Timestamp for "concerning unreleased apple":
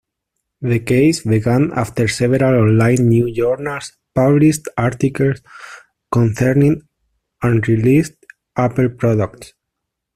6.11-8.89